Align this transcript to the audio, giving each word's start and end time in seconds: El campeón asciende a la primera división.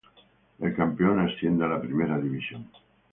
El 0.57 0.73
campeón 0.75 1.19
asciende 1.19 1.63
a 1.63 1.67
la 1.67 1.79
primera 1.79 2.17
división. 2.17 2.67